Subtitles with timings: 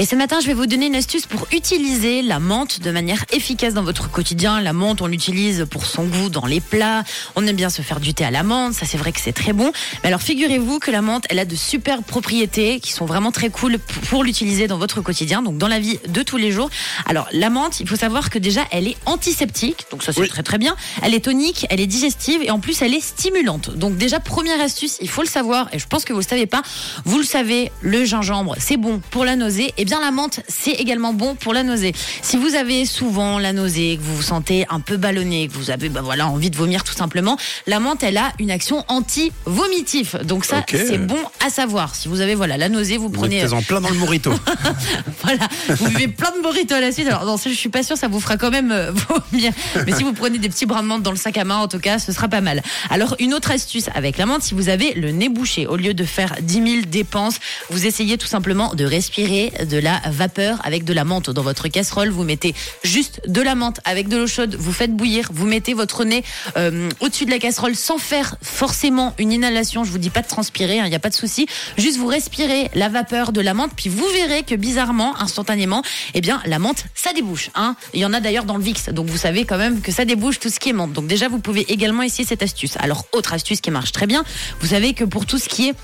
[0.00, 3.22] Et ce matin, je vais vous donner une astuce pour utiliser la menthe de manière
[3.32, 4.58] efficace dans votre quotidien.
[4.62, 7.04] La menthe, on l'utilise pour son goût dans les plats.
[7.36, 8.72] On aime bien se faire du thé à la menthe.
[8.72, 9.70] Ça, c'est vrai que c'est très bon.
[10.02, 13.50] Mais alors, figurez-vous que la menthe, elle a de super propriétés qui sont vraiment très
[13.50, 13.78] cool
[14.08, 16.70] pour l'utiliser dans votre quotidien, donc dans la vie de tous les jours.
[17.04, 19.84] Alors, la menthe, il faut savoir que déjà, elle est antiseptique.
[19.90, 20.28] Donc, ça, c'est Oui.
[20.30, 20.76] très très bien.
[21.02, 23.76] Elle est tonique, elle est digestive et en plus, elle est stimulante.
[23.76, 25.68] Donc, déjà, première astuce, il faut le savoir.
[25.74, 26.62] Et je pense que vous le savez pas.
[27.04, 29.74] Vous le savez, le gingembre, c'est bon pour la nausée.
[29.76, 31.92] Et bien, la menthe, c'est également bon pour la nausée.
[32.22, 35.72] Si vous avez souvent la nausée, que vous vous sentez un peu ballonné, que vous
[35.72, 40.14] avez bah voilà, envie de vomir tout simplement, la menthe, elle a une action anti-vomitif.
[40.22, 41.96] Donc ça, c'est bon à savoir.
[41.96, 44.32] Si vous avez voilà la nausée, vous Vous prenez êtes en plein dans le morito.
[45.24, 47.08] voilà, vous buvez plein de burritos à la suite.
[47.08, 48.92] Alors, non, ça, je suis pas sûre, ça vous fera quand même euh,
[49.32, 49.52] vomir.
[49.86, 51.66] Mais si vous prenez des petits brins de menthe dans le sac à main, en
[51.66, 52.62] tout cas, ce sera pas mal.
[52.90, 55.94] Alors, une autre astuce avec la menthe, si vous avez le nez bouché, au lieu
[55.94, 60.84] de faire 10 000 dépenses, vous essayez tout simplement de respirer de la vapeur avec
[60.84, 62.10] de la menthe dans votre casserole.
[62.10, 65.74] Vous mettez juste de la menthe avec de l'eau chaude, vous faites bouillir, vous mettez
[65.74, 66.24] votre nez
[66.56, 69.84] euh, au-dessus de la casserole sans faire forcément une inhalation.
[69.84, 71.46] Je vous dis pas de transpirer, il n'y a pas de souci.
[71.78, 75.82] Juste vous respirez la vapeur de la menthe, puis vous verrez que bizarrement, instantanément,
[76.14, 77.50] eh bien la menthe, ça débouche.
[77.54, 77.76] Hein.
[77.94, 80.04] Il y en a d'ailleurs dans le VIX, donc vous savez quand même que ça
[80.04, 80.92] débouche tout ce qui est menthe.
[80.92, 82.76] Donc déjà, vous pouvez également essayer cette astuce.
[82.78, 84.24] Alors autre astuce qui marche très bien,
[84.60, 85.74] vous savez que pour tout ce qui est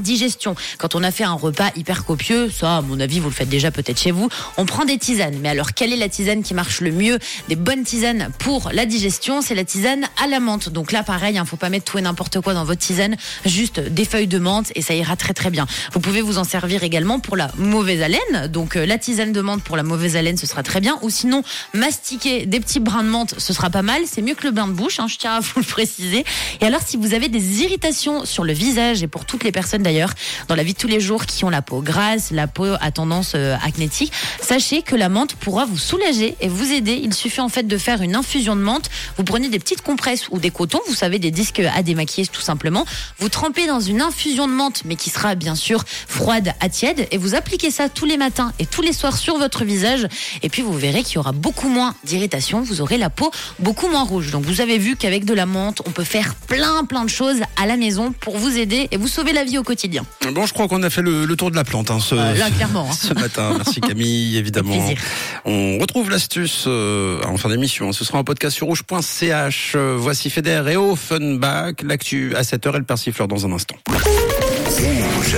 [0.00, 0.54] Digestion.
[0.78, 3.50] Quand on a fait un repas hyper copieux, ça, à mon avis, vous le faites
[3.50, 5.36] déjà peut-être chez vous, on prend des tisanes.
[5.42, 7.18] Mais alors, quelle est la tisane qui marche le mieux
[7.50, 10.70] Des bonnes tisanes pour la digestion, c'est la tisane à la menthe.
[10.70, 13.80] Donc là, pareil, hein, faut pas mettre tout et n'importe quoi dans votre tisane, juste
[13.80, 15.66] des feuilles de menthe et ça ira très très bien.
[15.92, 18.48] Vous pouvez vous en servir également pour la mauvaise haleine.
[18.48, 20.98] Donc euh, la tisane de menthe pour la mauvaise haleine, ce sera très bien.
[21.02, 21.42] Ou sinon,
[21.74, 24.00] mastiquer des petits brins de menthe, ce sera pas mal.
[24.06, 26.24] C'est mieux que le bain de bouche, hein, je tiens à vous le préciser.
[26.62, 29.81] Et alors, si vous avez des irritations sur le visage et pour toutes les personnes
[29.82, 30.12] d'ailleurs
[30.48, 32.90] dans la vie de tous les jours qui ont la peau grasse, la peau à
[32.90, 37.00] tendance euh, acnétique, sachez que la menthe pourra vous soulager et vous aider.
[37.02, 38.90] Il suffit en fait de faire une infusion de menthe.
[39.16, 42.40] Vous prenez des petites compresses ou des cotons, vous savez, des disques à démaquiller tout
[42.40, 42.84] simplement.
[43.18, 47.06] Vous trempez dans une infusion de menthe, mais qui sera bien sûr froide à tiède,
[47.10, 50.06] et vous appliquez ça tous les matins et tous les soirs sur votre visage.
[50.42, 52.60] Et puis vous verrez qu'il y aura beaucoup moins d'irritation.
[52.62, 54.30] Vous aurez la peau beaucoup moins rouge.
[54.30, 57.40] Donc vous avez vu qu'avec de la menthe, on peut faire plein plein de choses
[57.56, 59.71] à la maison pour vous aider et vous sauver la vie au quotidien.
[60.32, 62.34] Bon, je crois qu'on a fait le, le tour de la plante hein, ce, Euh,
[62.34, 62.94] là, clairement, hein.
[63.00, 63.52] ce matin.
[63.56, 64.74] Merci Camille, évidemment.
[65.44, 67.92] On retrouve l'astuce euh, en fin d'émission.
[67.92, 69.72] Ce sera un podcast sur rouge.ch.
[69.74, 71.74] Euh, voici Feder et Offenbach.
[71.82, 73.76] L'actu à 7h et le persifleur dans un instant.
[73.88, 75.36] Rouge.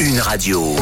[0.00, 0.76] Une radio.